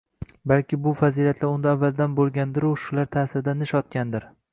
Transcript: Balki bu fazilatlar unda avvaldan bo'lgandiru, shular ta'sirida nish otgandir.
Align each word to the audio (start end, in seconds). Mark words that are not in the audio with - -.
Balki 0.51 0.77
bu 0.85 0.93
fazilatlar 0.99 1.51
unda 1.57 1.73
avvaldan 1.77 2.15
bo'lgandiru, 2.19 2.71
shular 2.85 3.11
ta'sirida 3.17 3.55
nish 3.61 3.75
otgandir. 3.83 4.27